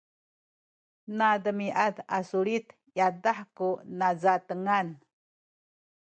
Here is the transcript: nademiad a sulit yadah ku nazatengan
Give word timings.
nademiad 1.19 1.95
a 2.17 2.17
sulit 2.29 2.67
yadah 2.97 3.39
ku 3.57 3.69
nazatengan 3.99 4.87